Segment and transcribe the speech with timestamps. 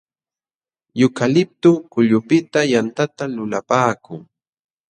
[0.99, 4.19] Yukaliptu kullupiqta yantata lulapaakun.